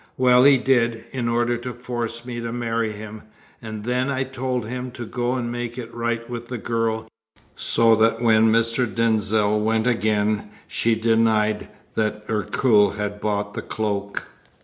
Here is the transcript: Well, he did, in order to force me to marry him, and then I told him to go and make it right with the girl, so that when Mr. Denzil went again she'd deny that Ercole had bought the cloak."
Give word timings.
Well, 0.17 0.45
he 0.45 0.57
did, 0.57 1.03
in 1.11 1.29
order 1.29 1.57
to 1.57 1.73
force 1.73 2.25
me 2.25 2.39
to 2.39 2.51
marry 2.51 2.91
him, 2.91 3.21
and 3.61 3.83
then 3.83 4.09
I 4.09 4.23
told 4.23 4.65
him 4.65 4.89
to 4.93 5.05
go 5.05 5.33
and 5.33 5.51
make 5.51 5.77
it 5.77 5.93
right 5.93 6.27
with 6.27 6.47
the 6.47 6.57
girl, 6.57 7.07
so 7.55 7.95
that 7.97 8.19
when 8.19 8.51
Mr. 8.51 8.91
Denzil 8.91 9.59
went 9.59 9.85
again 9.85 10.49
she'd 10.67 11.01
deny 11.01 11.69
that 11.93 12.25
Ercole 12.31 12.93
had 12.97 13.21
bought 13.21 13.53
the 13.53 13.61
cloak." 13.61 14.25